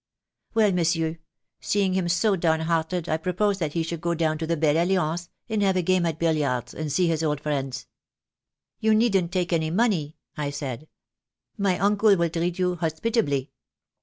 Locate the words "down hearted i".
2.35-3.17